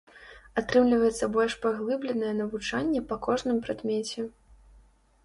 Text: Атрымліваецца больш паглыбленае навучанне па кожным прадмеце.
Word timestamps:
Атрымліваецца 0.59 1.27
больш 1.35 1.53
паглыбленае 1.65 2.31
навучанне 2.39 3.03
па 3.13 3.19
кожным 3.29 3.61
прадмеце. 3.67 4.27